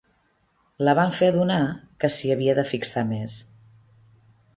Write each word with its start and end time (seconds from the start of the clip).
La 0.87 0.95
van 0.99 1.11
fer 1.17 1.27
adonar 1.33 1.59
que 2.03 2.11
s'hi 2.15 2.33
havia 2.37 2.57
de 2.61 2.65
fixar 2.71 3.05
més. 3.11 3.37